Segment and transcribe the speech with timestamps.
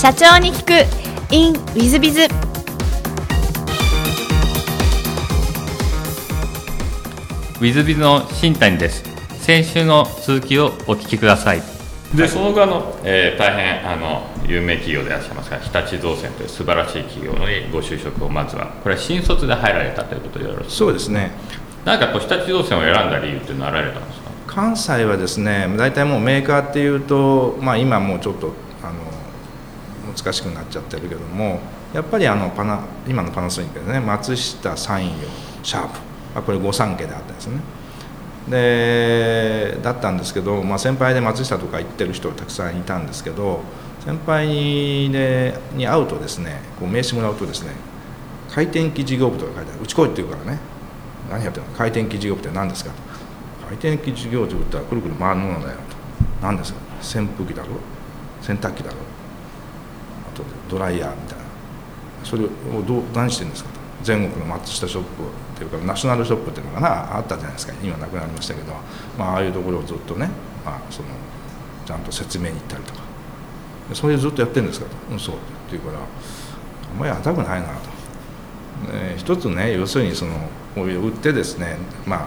[0.00, 1.34] 社長に聞く。
[1.34, 9.02] In ウィズビズウィズビズの新谷です。
[9.40, 11.62] 先週の続きをお聞きください。
[12.14, 21.32] でその後あの、えー、大変あの有名企業でいらっしゃいますが日立造船という素晴らしい企業にご就職をまずはこれは新卒で入られたということでよろしいそうですね。
[21.84, 24.30] なんかこう日立造船を選んだ理由っていうのはあられたんですか？
[24.46, 28.52] 関西はですね大体もうメーカーっていうと、まあ、今もうちょっと
[28.84, 28.94] あの
[30.22, 31.60] 難しくなっちゃってるけども
[31.94, 35.14] やっぱりあのパナ今のパナソニックでね松下三陽
[35.62, 35.98] シャープ
[36.34, 37.60] あこれ御三家であったんですね。
[38.48, 43.60] でだったんですけど、まあ、先輩で松下とか行ってる人たくさんいたんですけど
[44.00, 47.72] 先輩にでに会うとですねこう名刺もらうとですね
[48.50, 49.82] 回転機事業部とか書いてある。
[49.82, 50.58] うち来いって言うからね。
[51.30, 51.72] 何やってるの？
[51.74, 52.90] 回転機事業部って何ですか？
[52.90, 52.96] と
[53.66, 55.76] 回転機事業部って言ったらくるくる回るものだよ。
[55.76, 55.82] と
[56.40, 56.80] 何ですか？
[57.02, 57.68] 扇風機だろ？
[58.40, 58.96] 洗濯機だろ？
[60.68, 61.44] ドライヤーみたいな。
[62.24, 62.48] それを
[62.86, 63.78] どう何してるんですかと。
[64.02, 67.16] 全国の松下ショップっていうかナショナルショップっていうのかな。
[67.16, 67.72] あったじゃないですか。
[67.82, 68.72] 今なくなりましたけど、
[69.18, 70.28] まあ、ああいうところをずっとね、
[70.64, 71.08] まあ、その
[71.86, 73.08] ちゃんと説明に行ったりとか。
[73.94, 80.32] それずっとやってるんですかと「うんそう」って言うからあんまり当たくないなと、ね、一つね要するにその
[80.74, 82.26] こういう売ってですねまあ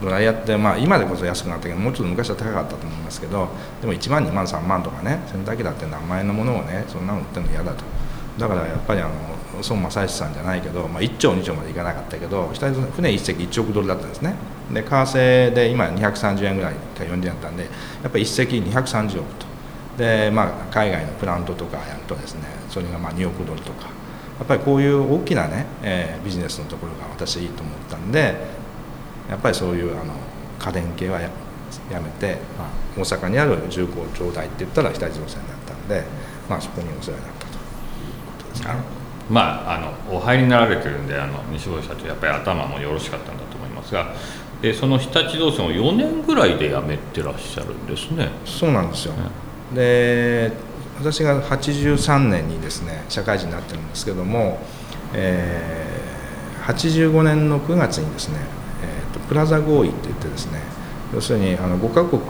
[0.00, 3.48] ドライヤーって、まあ、今でこそ安くなったけどもうちょっと昔は高かったと思いますけど
[3.80, 7.84] でも1万2万3万とかね洗濯機だって何万円のものをねそんなの売ってるの嫌だと。
[8.38, 9.10] だからやっぱりあの
[9.68, 14.34] 孫正義さんじゃないけど、まあ、1兆2兆までいかなかったけど船1隻1億ドルだったんですね。
[14.72, 17.64] で為替で今230円ぐらいか40円だったんで
[18.02, 19.46] やっぱり1隻230億と。
[19.98, 24.00] で、まあ、海外のプラントとかやるとですねそれがまあ2億ドルとか。
[24.40, 28.34] やっぱりこういう大きなね、えー、ビジネスのところが私いいと思ったんで
[29.30, 30.12] やっぱりそういうあの
[30.58, 31.30] 家電系はや
[31.90, 32.68] やめて、まあ、
[33.00, 36.04] 大阪にある重工ちょうだいって言ったら日立造船だったんで、
[36.48, 39.00] まあ、そこにお世話になったということですね。
[39.30, 44.12] まあ、あのお入りになられてるんであの西堀社長やっぱり頭もよろしかったんだと思いますが
[44.60, 48.28] でその日立造船を4年ぐらいで辞めてらっしゃるんですね。
[48.44, 49.30] そうなんですよ、ね、
[49.72, 50.52] で
[50.98, 54.58] 私が83年にですね社会人になってるんですけども、
[55.14, 58.38] えー、85年の9月にですね、
[59.30, 60.60] プラザ合意って言ってですね
[61.14, 62.20] 要するにあの5カ国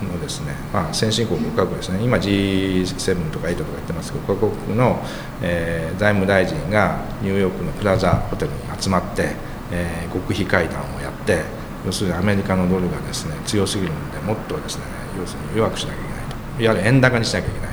[0.00, 5.02] のですね、まあ、先進国5カ国ですね今 G7 とか8とか言ってますけど5カ国の、
[5.42, 9.34] えー、財務大臣がニューヨークのプラザホテルに集まって、
[9.72, 11.42] えー、極秘会談をやって
[11.84, 14.84] 要するにアメリカのドルがですね強すぎるのでもっとですね
[15.18, 16.20] 要するに弱くしなきゃいけない
[16.56, 16.62] と。
[16.62, 17.70] いわゆる円高にしなきゃいけない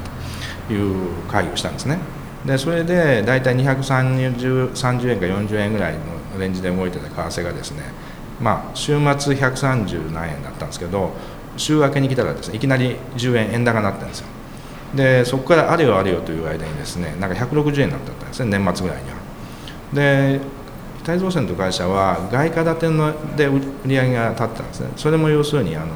[0.68, 2.00] という会議をしたんですね。
[2.44, 7.84] でそれで大体230円か40円ぐらいのレンジで動いてた為替がですね
[8.42, 11.12] まあ週末130何円だったんですけど
[11.58, 14.28] 週明けに来たらですねいきなり10円円高になったんですよ。
[14.96, 19.16] でそこからあれよあれよという間にですねなんか160円になったんですね年末ぐらいには。
[19.94, 20.40] で
[21.00, 24.90] 太造船という会社は外貨建てので売り上げが立ったんですね。
[24.96, 25.88] それも要するにあの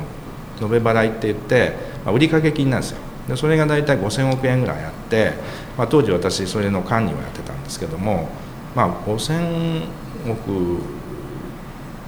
[0.62, 2.98] 延べ払いって言って、まあ、売掛金なんですよ。
[3.28, 5.34] でそれが大体5000億円ぐらいあって、
[5.78, 8.30] まあ、当時私それの管理をやってたんですけども、
[8.76, 9.84] まあ、5000
[10.30, 10.82] 億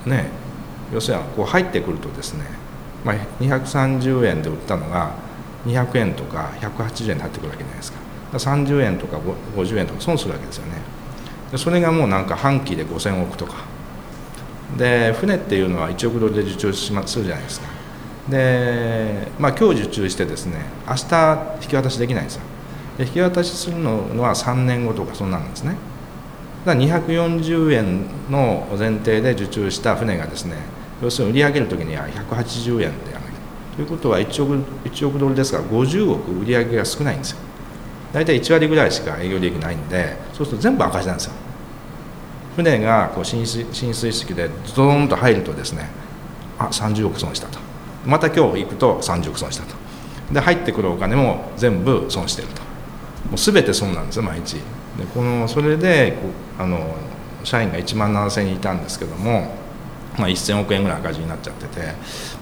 [0.05, 0.29] ね
[0.93, 2.45] 要するにこう入ってくるとですね
[3.03, 5.13] まあ、230円で売ったのが
[5.65, 7.99] 200円とか180円で入ってくるわけじゃないですか。
[8.31, 9.17] か30円とか
[9.55, 10.73] 50円とか損するわけですよね。
[11.51, 13.55] でそれがもうなんか半期で5000億とか。
[14.77, 17.67] で船っていうのは1億ドルで受注しまするじゃないですか。
[18.29, 22.41] でまあ今日受注してですね明日引き渡しできないんですよ。
[22.97, 25.75] で引き渡しするのは3年後とかそんなんですね。
[26.65, 30.57] だ240円の前提で受注した船がですね
[31.01, 33.75] 要するに売り上げる時には180円でやらなきゃ。
[33.75, 34.55] ということは1億
[34.89, 37.37] ,1 億ドルですから50億売り上げが少ないんですよ。
[38.11, 41.33] 大体1割ぐらいしか営業利益ないんでそうすると全部赤字なんですよ。
[42.55, 45.89] 船がこう浸水浸水式でドーンと入るとですね
[46.57, 47.59] あ30億損したと。
[48.05, 49.75] また今日行くと30億損したと。
[50.33, 52.61] で入ってくるお金も全部損してると。
[53.29, 54.57] もう全て損なんですよ毎日。
[54.99, 56.17] でこのそれで
[56.57, 56.95] あの
[57.43, 59.57] 社員が1万7000人いたんですけども
[60.19, 61.93] まあ、1000億円ぐらい赤字になっちゃってて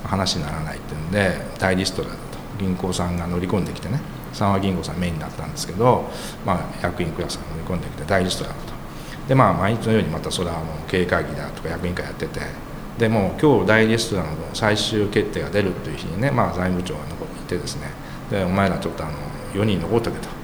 [0.04, 2.38] 話にならないっていうんで大リストラだと。
[2.58, 4.02] 銀行さんが乗り込んできてね。
[4.34, 6.10] 三和銀行さんメインだったんですけど、
[6.46, 8.74] まあ、役員クラスが乗り込んできて大リストラだと。
[9.28, 12.42] でまあ毎日のようにまたそれはあの経営会議だとか役員会やってて。
[12.98, 17.90] でもう今日大リストラの最終決定が出るという日にね、まあ、財務長が残ってですね。
[18.32, 19.14] でお前らちょっとあの
[19.54, 20.37] 4人残っとけと。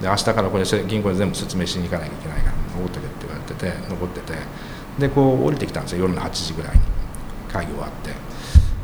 [0.00, 4.34] で明日からこれ銀行で全部説明しに行かなきゃいけないから残っとけって言われてて残ってて
[4.98, 6.80] でこう降りてきたんですよ夜の8時ぐらいに
[7.52, 8.30] 会議終わって。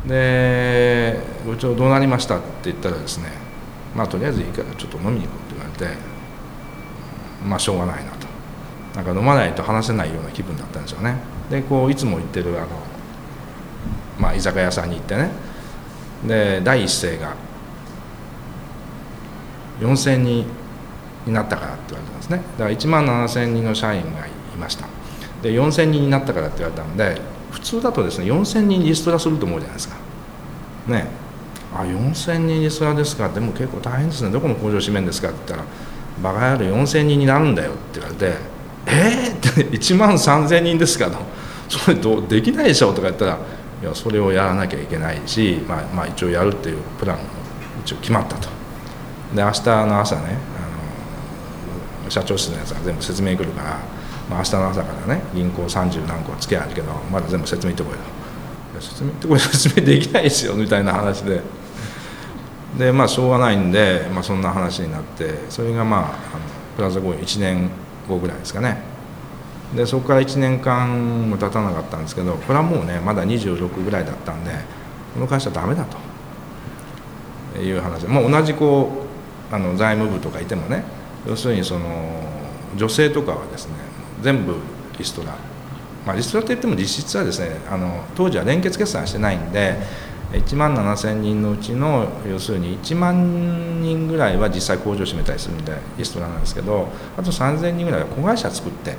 [0.07, 3.29] で「部長どうなりました?」って言ったらですね
[3.95, 6.01] 「まあとりあえずいいからちょっと飲みに行こう」って言われて
[7.45, 8.27] まあしょうがないなと。
[8.95, 11.15] なんか飲まないと話せないような気分だったんですよね。
[11.51, 12.67] でこういつも行ってるあの、
[14.17, 15.29] まあ、居酒屋さんに行ってね。
[16.25, 17.33] で第一声が
[19.79, 20.45] 4000人
[21.27, 22.37] になったからって言われたんですね。
[22.57, 24.29] だから1万7000人の社員がい
[24.59, 24.87] ました。
[25.41, 27.21] で4000人になったからって言われたんで
[27.51, 29.95] 普通だとですね4000人リストラすると思うじゃないですか。
[30.87, 31.07] ね。
[31.73, 33.29] あ4000人リストラですか。
[33.29, 34.31] でも結構大変ですね。
[34.31, 35.63] どこの工場閉めんですかって言ったら
[36.21, 38.33] バカ野郎4000人になるんだよって言われて
[38.87, 39.31] え？
[39.33, 41.17] ー、って1万3000人ですかと
[41.69, 43.37] それどできないでしょとか言ったら
[43.81, 47.23] いやそれをやらなきゃいけないし、まあ、まあ一応やるっていうプランも
[47.85, 48.49] 一応決まったと。
[49.35, 50.37] で明日の朝ね
[52.09, 53.79] 社長室のやつが全部説明来るから、
[54.29, 61.41] まあ、明日の朝からね銀行30何個はつけあるけどまだ全部説明行ってこいよ説明ってこれ 説明できないですよみたいな話で。
[62.77, 66.11] でまあしょうがないんで、まあ、そんな話になってそれがまああの
[66.75, 67.69] プラザ合意1年
[68.07, 68.81] 後ぐらいですかね。
[69.75, 74.51] でそこから1年間も経たなかったんですけどこれはもうねまだ26ぐらいだったんで
[75.13, 75.97] この会社ダメだと。
[77.61, 78.05] いう話。
[78.05, 78.91] もう同じこ
[79.51, 80.83] うあの財務部とかいてもね
[81.27, 81.87] 要するにその
[82.75, 83.73] 女性とかはですね
[84.21, 84.55] 全部
[84.97, 85.35] リストラ、
[86.05, 89.75] まあ、リストラって言っても実質はですねあの当時は連結決算してないんで
[90.31, 96.87] 1万7000人のうちの要するに1万人ぐらいは実際工場を閉めたりするんでリストラなんですけど
[97.17, 98.95] あと3000人ぐらいは子会社作って、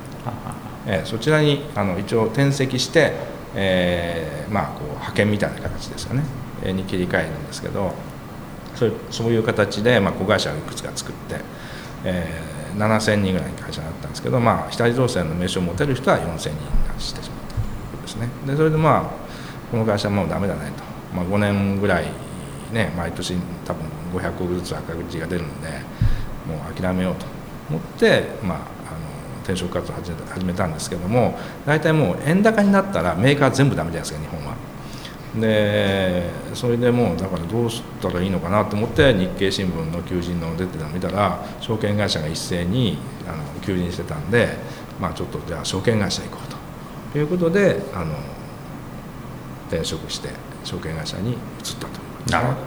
[0.87, 3.13] えー、そちらにあの一応転籍して、
[3.55, 6.23] えー、まあこう派遣みたいな形ですよね、
[6.63, 7.93] えー、に切り替えるんですけど
[8.75, 11.41] そうそういう形で、まあ、子会社をいくつか作って、
[12.03, 16.57] えー、7000人ぐらいの会社だったんですけど、まあ、日立造船の名称を持てる人は4000人に
[16.99, 19.03] してしまったということですねでそれでまあ
[19.71, 22.05] この会社はもうダメだねとまあ、5年ぐらい
[22.71, 23.35] ね毎年
[23.65, 25.69] 多分500億ずつ赤字が出るんで
[26.47, 27.25] もう諦めようと
[27.69, 28.65] 思って、まあ、あの
[29.43, 34.68] 転職活動を始めた始めたんですけども大体もう円高になったらメーカー全部ダメじゃないですか日本は。
[35.35, 36.23] で
[36.55, 42.97] それでもうだからどうしたらいいのかなと思って日経新聞の求人の出てたの見たら証券会社が一斉に
[43.27, 44.57] あの求人してたんで、
[44.99, 46.59] まあ、ちょっとじゃあ証券会社行こうと。
[47.17, 48.13] いうことであの
[49.67, 50.29] 転職して
[50.63, 51.37] 証券会社に移っ
[51.79, 52.57] たとなるほど。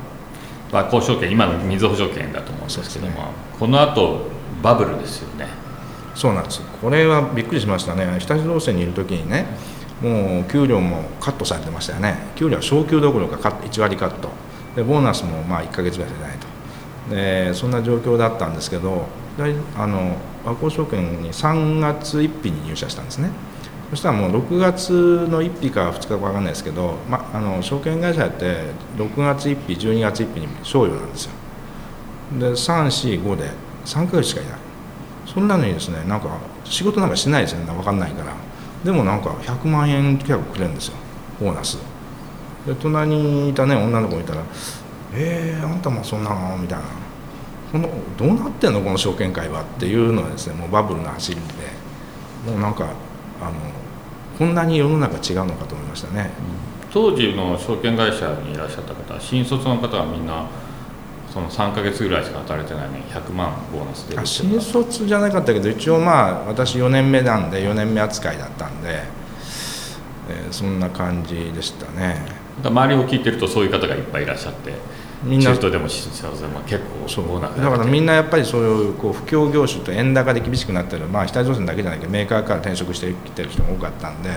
[0.73, 3.27] 和光証券今のみずほ証券だと思うんですけども、ね、
[3.59, 4.21] この後
[4.63, 5.47] バブルですよね。
[6.15, 6.61] そうなんです。
[6.81, 8.07] これはびっくりしましたね。
[8.19, 9.47] 日立造船にいる時にね
[10.03, 12.17] もう給料もカットされてましたよね。
[12.35, 14.29] 給料は昇給どころか1割カット。
[14.75, 17.15] でボーナスもまあ1か月ぐらいじゃないと。
[17.15, 19.07] でそんな状況だったんですけど
[19.77, 23.31] あの和光証券に3月1日に入社したんですね。
[23.91, 31.33] そしたらもう6月の1日か2日か分かんないですけど、ま、あの証券会社って6月1日12月1日に賞与なんですよ。
[32.41, 33.51] で345で
[33.85, 34.55] 3ヶ月しかいない。
[35.27, 36.29] そんなのにですねなんか
[36.65, 37.67] 仕事なんかしないですよね。
[37.67, 38.33] 分かんないから。
[38.85, 40.95] でもなんか100万円近くくれるんですよ。
[41.41, 41.79] ボーナス。
[42.67, 44.43] で隣にいたね女の子いたら
[45.15, 46.85] 「えー、あんたもそんなの?」みたいな
[47.73, 48.81] このどうなってんの？
[48.81, 51.83] この証券会はっていうのはですねもうバブルの走りで。
[52.43, 52.87] もうなんか
[53.41, 53.53] あの
[54.37, 56.31] こんなに世の中違うのかと思いましたね、
[56.93, 60.47] 当時の証券会社にいらっしゃった方新卒の方はみんな
[61.33, 69.03] その3か月ぐらいしか働いてないのに100万ボーナスで新卒じゃなかったけど一応まあ私4年目なんで4年目扱いだったんで、
[70.29, 72.43] えー、そんな感じでしたね。
[72.63, 74.75] 周りを聞いてるとそういう方がいっぱいいらっしゃって
[75.25, 77.41] みんな人でも新卒でも結構そう。
[77.41, 84.31] だからみんなやっぱりそういうこう不況業種と円高で厳しくなってるまあ日立造船だけじゃないけどメーカーから転職してきてる人が多かったんで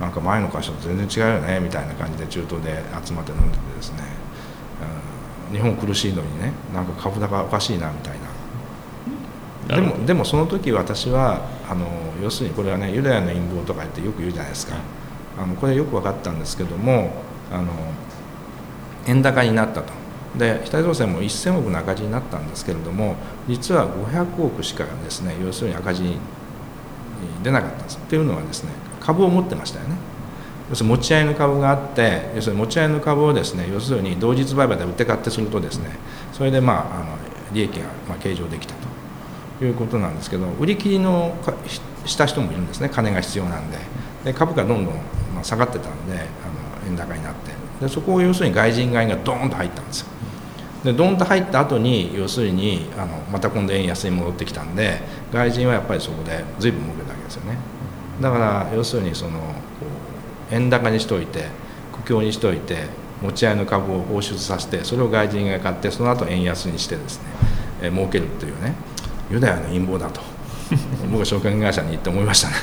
[0.00, 4.21] なんか前の会社と全然違うよねみたいな感じで中東で集まって飲んでてですね、うん、
[5.52, 8.32] 日本苦しいのにねなんか株高おかしいなみたいな。
[9.76, 11.86] でもでもその時私はあの
[12.22, 14.76] 要するにこれはねユダヤの陰謀とか言ってよく言うじゃないですか。
[15.38, 17.12] あのこれよく分かったんですけども
[17.50, 17.68] あの
[19.06, 19.92] 円高になったと。
[20.36, 23.16] で日立造船も1000億の赤字になったんですけれども
[23.48, 26.16] 実は500億しかですね要するに赤字に
[27.42, 27.98] 出なかったんです。
[27.98, 29.96] っていうのはですね株を持ってましたよね
[30.72, 35.90] 要するに持ち合いの株があって要するに持ち合いの株をですね要するに同日売買で売って買ってするとですね
[36.32, 37.18] それでまああの
[37.52, 38.74] 利益がま計上できた
[39.58, 41.36] ということなんですけど売り切りの
[42.06, 42.88] した人もいるんですね。
[42.88, 43.78] 金が必要なんで。
[44.24, 44.94] で株価どんどん
[45.34, 47.52] ま下がってたんであの円高になって。
[47.80, 50.06] でそこを要するに外人買いがドーンと入ったんですよ。
[50.84, 55.00] でドンと入った後に要するにあのまた今度円安に戻ってきたんで
[55.32, 57.58] 外人はやっぱりそこで随分儲けたわけですよね。
[58.20, 59.40] だから要するにその
[60.52, 61.46] 円高にしといて
[61.92, 62.86] 苦境にしといて
[63.22, 67.24] 持ち合いの株を放出させてそれを外人が買ってその後円安にしてですね、
[67.82, 68.74] えー、儲けるっていうね
[69.30, 70.20] ユダヤの陰謀だと
[71.10, 72.54] 僕は証券会社に行って思いましたね。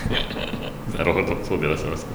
[0.97, 2.07] なるほどそうでいらっしゃいます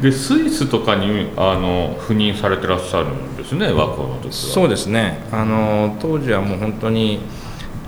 [0.00, 4.32] でスイスとかにあの赴任されてらっしゃるんですね和光の時は。
[4.32, 5.24] そうですね。
[5.32, 7.20] あの当時はもう本当に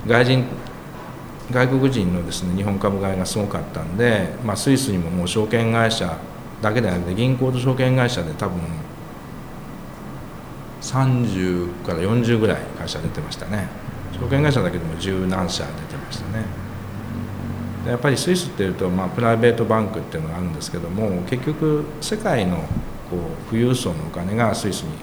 [0.07, 0.45] 外人
[1.51, 6.17] 外国人のですね日本株買いがすごかったんで、まあ、スイスにももう証券会社
[6.65, 8.59] だけでなくて銀行と証券会社で多分
[10.81, 13.69] 30から40ぐらい会社出てましたね。
[14.13, 16.45] 証券会社だけでも十何社出てましたね。
[17.87, 22.63] やっぱりスイスっていうと、まあ、プライベートバンクっていうのがあるんですけども結局世界のこ
[23.17, 24.95] う富裕層のお金がスイスに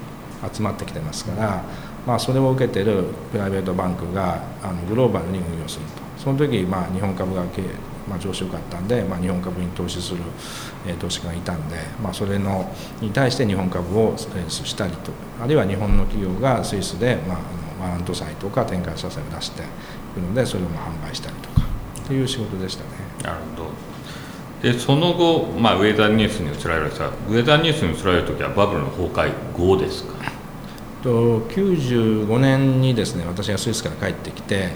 [0.52, 1.62] 集まってきてますから、
[2.04, 6.02] まあ、それを受けてるプライベートバンクがあのグローバルに運用すると。
[6.18, 7.66] その時、まあ、日本株が経営
[8.08, 10.20] まあ、上昇かったんで、まあ、日本株に投資する、
[10.86, 14.26] えー、投資家がいたんで、まあ、それのに対して日本株をし
[14.76, 17.40] たりとあるいは日本の企業がスイスで、まあ、あ
[17.80, 19.64] のワラント債とか展開社債を出してい
[20.14, 21.66] くのでそれを販売したりとか
[22.04, 22.90] っていう仕事でしたね。
[23.24, 23.70] なるほど
[24.62, 30.30] でその後、まあ、ウェザーニュースに移られたウェザーニュースに移られる時はバブルの崩壊後ですか？
[31.02, 34.70] と95年にですね私がスイスから帰ってきて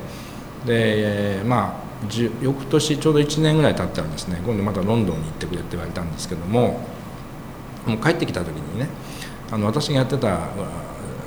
[0.67, 1.86] でまあ
[2.43, 4.41] 翌年ちょうど1年ぐらい経ったらですね。
[4.45, 6.81] 今度またロンドンに行ってくれって言われたんですけども
[7.87, 8.89] もう帰ってきた時にね
[9.51, 10.49] あの私がやってた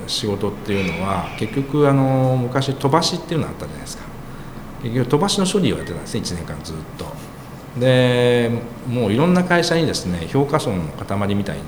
[0.07, 4.03] 仕事っていうのは結局あの昔飛ばしっていうのあったじゃないですか。
[4.83, 7.05] 結局飛ばしの処理をやってたんですね1年間ずっと。
[7.79, 8.51] で
[8.88, 11.59] もういろんな会社にですね評価損の塊みたい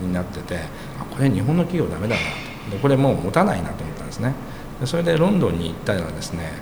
[0.00, 0.56] になってて
[1.00, 2.20] あこれ日本の企業ダメだな
[2.64, 2.70] と。
[2.70, 4.34] でこれもう持たないなと思ったんですね。
[4.80, 6.52] でそれでロンドンに行ったらですね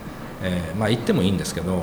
[0.42, 1.82] えー、まあ行ってもいいんですけど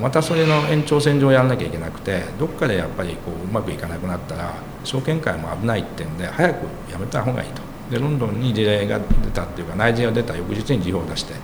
[0.00, 7.62] またそれの延長線上をやらなきゃいけなくてどっかでやっぱりこううまくいかなくなったら証券会も危ないっていうんで早くやめた方がいいと。
[7.90, 11.34] でロンドンに事例が出たっていうか内示が出た翌日に辞表を出して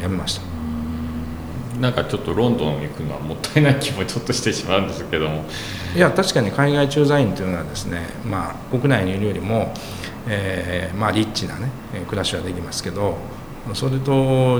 [0.00, 0.42] やめました。
[1.80, 5.44] なんかちょっとロンドン行くのはもったいない気もちょっとしてしまうんですけども。
[5.96, 9.72] いや確かに海外駐在員というのはですね、まあ、国内にいるよりも、
[10.28, 11.70] えーまあ、リッチなね
[12.06, 13.16] 暮らしはできますけど
[13.74, 14.58] それと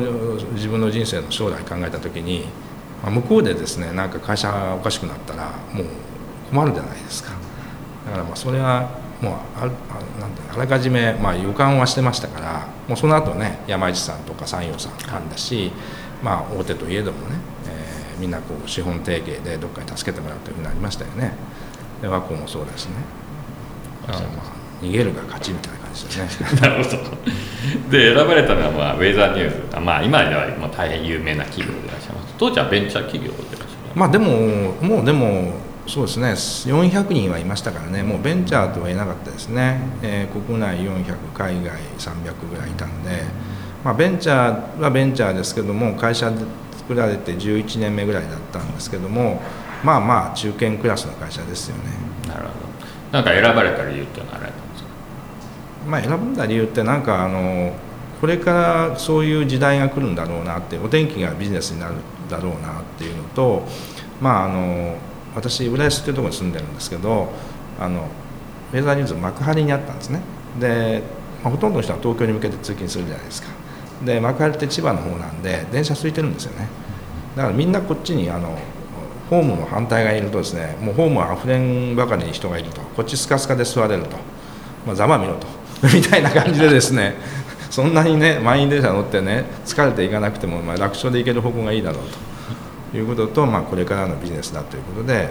[0.52, 2.46] 自分の人生の将来考えた時に、
[3.02, 5.86] まあ、向こうでですねなんか会社がおかしくなったらもう
[6.50, 7.30] 困るじゃないですか。
[8.06, 9.60] だからまあそれはもうあ
[10.20, 15.72] なんてあらかじめまあ予感はしてましたからもうその後ね山市さんとか山陽さんあんだし、
[16.22, 17.36] まあ、大手といえどもね、
[17.66, 21.32] えー、みんなこう資本提携でどっかに助けてもらうというふうになりましたよね。
[22.00, 22.94] で和光もそうですね。
[24.06, 25.77] だからまあ逃げるが勝ちみたいな。
[25.88, 26.98] ですねなるほど。
[27.90, 32.34] で選ばれたのは、まあ、ウェザーニューズ、まあ、今ではもう大変有名な企業でいらっしゃいます。
[32.38, 33.98] 当時はベンチャー企業でいらっしゃいます。
[33.98, 35.52] まあでももうでも
[35.88, 36.32] そうですね。
[36.70, 38.02] 400人はいましたからね。
[38.02, 43.22] もうベンチャーとは言えなかったですね、えー、国内400海外300ぐらいいたんで、
[43.82, 46.36] まあ、ベンチャーはベンチャーですけども会社で
[46.76, 49.40] 作られて11年目ぐらいだったんですけども
[49.82, 51.84] まあまあ中堅クラスの会社ですよね。
[52.28, 52.68] なるほど。
[53.12, 54.52] なんか選ばれた理由っていうのはあれ
[55.88, 57.72] まあ、選んだ理由ってなんかあの
[58.20, 58.52] これか
[58.90, 61.94] らそういう時代が来るんだろうなってお天気がビジネスになる
[62.28, 63.62] だろうなっていうのと、
[64.20, 64.96] まあ、あの
[65.34, 67.32] 私浦安っていうところに住んでるんですけど
[67.80, 68.08] あの
[68.72, 70.20] ウェザーニューズ幕張にあったんですね。
[70.60, 71.02] で、
[71.42, 73.48] まあ、ほとんどの人は東京に向けて通勤するじゃないですか。
[74.04, 76.68] で幕張って千葉の方なんで電車空いてるんですよね。
[77.34, 78.58] だからみんなこっちにあの
[79.30, 82.80] ホームの反対がいるとですねもうホームはあふれんばかりに人がいると。
[82.80, 84.16] こっちスカスカで座れると、
[84.86, 85.46] まあ、ざまみろと。
[85.94, 87.14] みたいな感じでですね
[87.70, 92.28] そんなにね満員電車乗ってね疲れていかなくても、まあ、楽勝で行ける方向がいいだろうと。
[92.96, 95.28] いうことと、まあ、これからのビジネスだということであの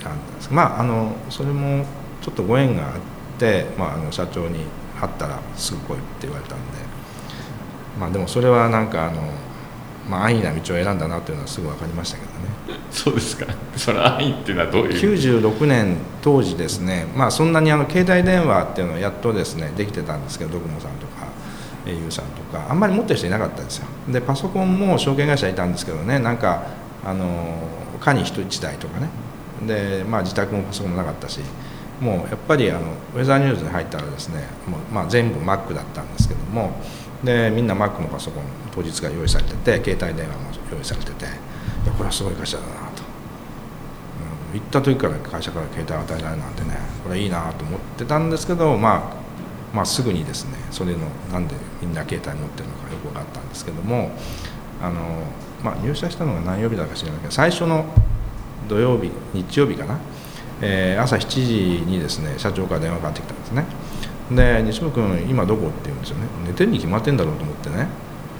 [0.00, 0.50] んだんです。
[0.50, 1.84] まああのそれも
[2.20, 2.92] ちょっとご縁があっ
[3.38, 4.64] て、まあ、あの社長に
[5.00, 6.64] 会ったらすぐ来いって言われたんで。
[7.98, 9.22] まあでもそれはなんかあの、
[10.10, 12.80] まあ、安易な道を選んだなというのはすぐ分かりましたけどね。
[12.90, 13.46] そうですか。
[13.76, 21.28] その安易っていうのはどういう？96年当時ですねまあそんなにあの携帯電話っていうのはやっとですねできてたんですけどドコモさんとか
[21.86, 23.86] au さんとかあんまり持ってる人いなかったんですよ。
[24.08, 26.64] でパソコンも証券会社いたんですけどねなんか
[27.04, 27.24] あの
[28.00, 29.08] 課に人1台とかね。
[29.66, 31.40] でまあ自宅もパソコンもなかったし
[32.00, 32.80] もうやっぱりあの
[33.14, 36.72] ウェザーニューズに入ったらですねもう、まあ、全部 Mac だったんですけども
[37.24, 41.28] でみんな Mac のパソコン当日が用意されてて携帯電話も用意されててい
[41.86, 43.02] やこれはすごい会社だなと、
[44.52, 49.12] うん、行った時から会社から携帯与えられるなんてねこれいいなと思ってたんですけど、ま
[49.72, 51.00] あ、まあすぐにですねそれの
[51.30, 54.10] なんでみんな携帯持ってるのかよく分かったんですけども
[54.82, 55.24] あの、
[55.62, 57.84] まあ、入社したのが何曜日だか知らないけど最初の
[58.68, 59.98] 土曜日日曜日かな、
[60.62, 63.89] えー、朝7時にですね社長から電話がかかってきたんですね。
[64.30, 65.66] で西本君今どこ？
[65.68, 66.26] って言うんですよね。
[66.46, 67.88] 寝てるに決まってんだろうと思ってね。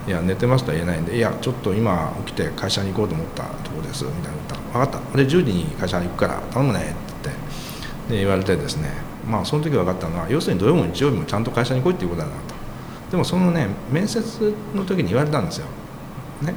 [0.06, 5.00] いや寝てますとは言えないんでいやちょっと今起きて会社に行こうと思ったところですみたいなこと分かった。
[5.12, 6.94] 俺10時に会社に行くから頼むねって
[7.24, 7.36] 言っ
[8.08, 8.14] て。
[8.14, 8.90] で言われてですね
[9.28, 12.54] まあその時分かったのは要するに土曜も日曜日もちゃんと会社に来いっていうことだなと。
[13.10, 15.66] でもそのね面接の時に言われたんですよ。
[16.42, 16.54] ね。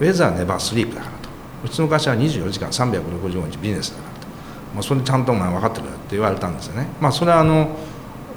[0.00, 1.28] ウェザーネバースリープだからと。
[1.64, 4.26] うちの会社は24時間365日ビジネスだからと、
[4.74, 6.88] まあ、それちゃんとお前分かってるって言われたんですよね。
[7.00, 7.76] まあそれはあの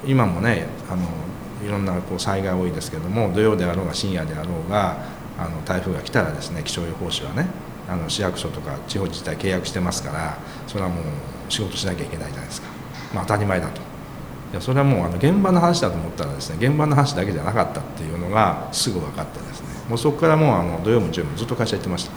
[0.06, 1.02] 今もねあの
[1.64, 4.98] いろんなこう災害多いですけども土曜であろうが深夜であろうが
[5.38, 7.46] あの台風が来たらですね気象予報士はね
[7.88, 11.04] あの市役所とか地方自治体契約してますからそれはもう
[11.48, 12.68] 仕事しなきゃいけないじゃないですか、
[13.14, 13.80] まあ、当たり前だと。
[14.52, 19.66] いやそれはもうあの現場の話だと思ったらですね現場の話だけじゃなかったっていうのがすぐ分かってですね。
[19.88, 22.12] もうそこからもうあの土曜も日曜もずっと会社行ってました。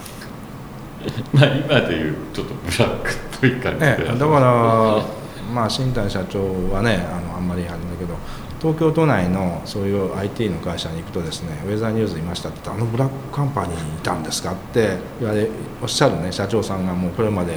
[1.33, 5.03] まあ今でいうちょっとブラックっぽい感じで、ね、だから
[5.53, 6.39] まあ新谷社長
[6.71, 8.15] はねあのあんまりあれだけど
[8.59, 15.49] 東京都内のそういう IT の会社に行くとですねウェザーニューズいましたってあのブラックカンパニーにいたんですかって言われ
[15.81, 17.55] おっしゃるね社長さんがもうこれまで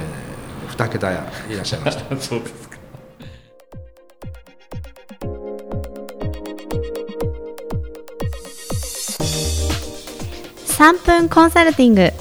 [0.69, 2.15] 2桁いらっしゃいました。
[2.17, 2.77] そうですか。
[10.67, 12.11] 3分コンサルティング。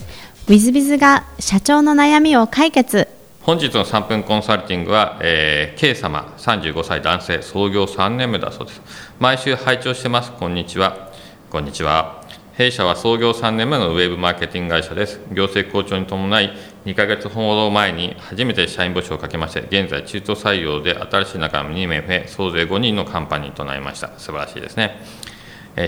[0.47, 3.09] w i z b i が社長の悩みを解決
[3.43, 8.81] 本日の3分コンサルティングは、えー、K 様35歳男性創業3年目だそうです。
[9.19, 10.31] 毎週拝聴してます。
[10.31, 11.11] こんにちは。
[11.51, 12.23] こんにちは。
[12.53, 15.19] 弊社は創業3年目のウェブマーケティング会社です。
[15.33, 16.53] 業績好調に伴い
[16.85, 24.17] 2ヶ月ほど前に初めて社員募集をかけまして現在中途採用で新しい仲間2名増え総勢5人のカンパニーとなりました。
[24.19, 25.01] 素晴らしいですね。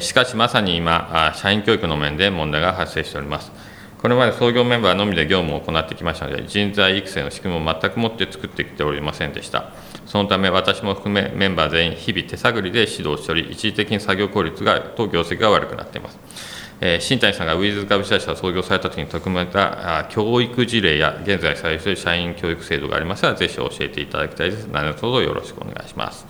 [0.01, 3.53] しかしまさに今社員教育の面で問題が発生しております。
[4.05, 9.71] これまで創業メンバーのみで業務を行ってきましたので、人材育成の仕組みを全くもって作ってきておりませんでした。
[10.05, 16.19] そのため、私も含めメンバー全員、日々手探りで指導しており、一時的に作業効率がと業績が悪くなっています。
[16.83, 24.67] えー、新谷さんがウィズ株式会社を創業されたときに取り組めたあ教育事例や、現在採用している社員教育制度がありましたら、ぜひ教えていただきたいです。
[24.67, 26.27] 何卒よろしくお願いします。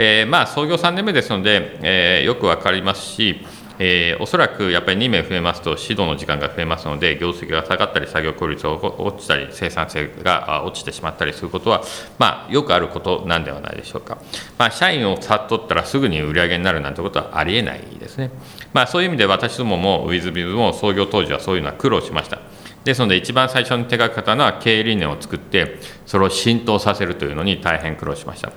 [0.00, 3.46] えー、まあ、創業3年目ですので、えー、よくわかりますし、
[3.78, 11.82] えー、おそらくやっぱり2名増えますと、指導の時間が増えますので、業績が下がったり、作業効率が落ちたり、生産性が落ちてしまったりすることは、
[12.18, 14.18] まあ、よくあることなんではないでしょうか。
[14.58, 18.30] まあ、社員をさっったらすぐに売り上げになるなんてことはありえないですね。
[18.72, 22.38] まあ、そういう意味で私どもも、ウィズビズも創業当時はそういうのは苦労しました。
[22.84, 28.52] ですので、一番最初に手がけたのは経営理念を作って、それを浸透させるというのに大変苦労しました。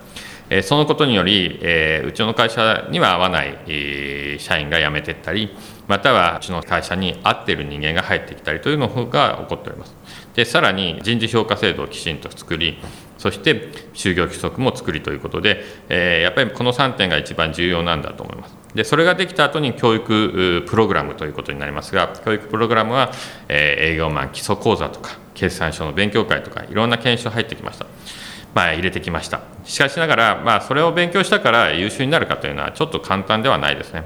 [0.50, 5.56] えそのことにより、えうちの会社には合わない、え社員が辞めていったり、
[5.88, 9.96] またはうちの会社に合っている人間が入ってきたりというのが起こっております。
[10.36, 12.78] でさらに人事評価制度をきちんと作り、
[13.18, 18.56] そして就業規則も作りということで、えやっぱりこの3点が一番重要なんだと思います。
[18.74, 23.12] でそれができた後に教育プログラムということになりますが、教育プログラムは、
[23.50, 27.88] え営業マン基礎講座とか、決算書の勉強会とか、いろんな研修入ってきました。
[28.58, 29.42] まあ、入れてきました。
[29.66, 34.04] しかしながら、まあ、それを勉強したから優秀になるかというのは、ちょっと簡単ではないですね。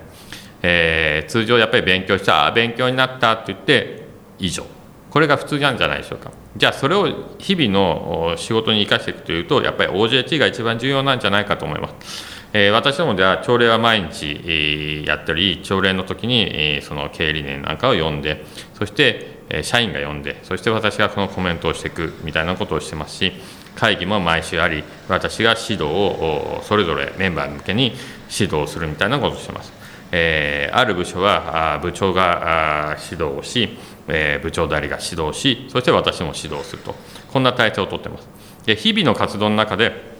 [0.62, 4.04] えー、通常やっぱり勉強した、あ勉強になったと言って、
[4.40, 4.66] 以上。
[5.10, 6.32] これが普通なんじゃないでしょうか。
[6.58, 12.42] じゃあ、それを日々の仕事に生かしていくというと、やっぱり OJT が一番重要なんじゃないかと思います。
[12.52, 23.32] えー、私どもでは朝礼は毎日、やったり、朝礼の時に、その経営理念なんかを読んで、そして、え、社員が読んで、そして私がそのコメントをしていくみたいなことをしてますし、
[23.76, 27.94] 会議も毎週あり、私が指導をそれぞれメンバー向けに
[28.30, 29.72] 指導するみたいなことをしてます。
[30.12, 36.96] えー、ある部署は部長が指導をし、えー、部長代理が指導し、そして私も指導すると、
[37.32, 38.28] こんな体制をとっています。
[38.66, 40.12] で日々の活動の中で、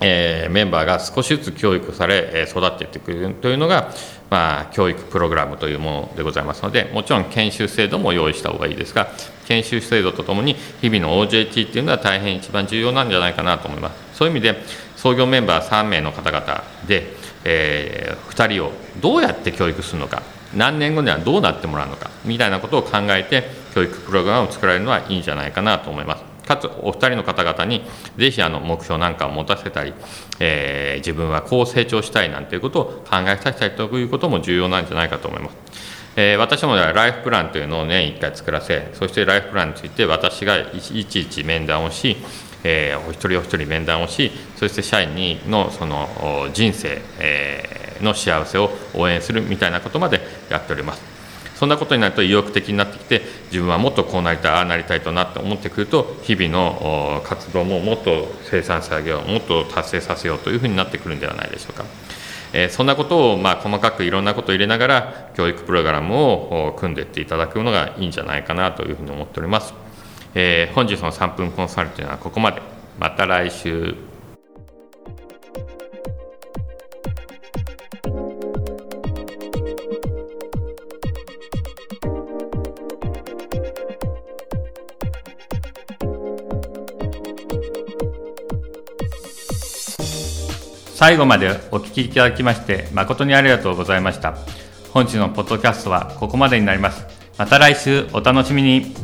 [0.00, 3.92] えー、メンバーが少しずつ教育されえ、育っていってくるというのが、
[4.30, 9.08] まあ、教育プログラムというものでございますので、もちろん研修制度も用意した方がいいですが、
[9.46, 14.16] 研修制度とともに、日々の OJT っていうのは大変一番重要なんじゃないかなと思います。
[14.16, 14.62] そういう意味で、
[14.96, 20.22] 創業メンバー3名の方々で、えー、2人をどうやって教育するのか、
[20.54, 26.29] 何年後にはどうなってもらうのか、みたいなことを考えて、教育プログラムを作られるのはいいんじゃないかなと思います。
[26.50, 27.82] かつお二人の方々に
[28.16, 29.94] ぜひあの目標なんかを持たせたり、
[30.40, 35.56] えー、自分はこう成長したいなんていうことを考えさせたいということも重要なんじゃないかと思います。
[36.16, 42.16] えー、私もライフプランというのを年1回作らせ、そしてライフプランについて私がいちいち面談をし、
[42.64, 51.09] えー、お一人お一人面談をし、そして社員にのその人生、えー、の幸せを応援するみたいなことまでやっております。
[51.60, 53.20] そんなことになると意欲的になってきて
[53.52, 61.84] 自分はもっとこうなりたいああなりたいとなって思ってくると日々の活動ももっと生産性上げようもっと達成させようというふうになってくるんではないでしょうか。
[62.54, 69.74] え、そんなことをま細かくいろんなことを入れながら教育プログラムを組んでいっていただくのがいいんじゃないかなというふうに思っております、
[70.34, 72.62] え、本日の3分コンサルティングはここまで。
[72.98, 74.09] また来週。
[91.00, 94.36] 最後までお聞きいただきまして誠にありがとうございました。
[94.92, 97.06] 本日のポッドキャストはここまでになります。
[97.38, 98.94] また来週お楽しみに。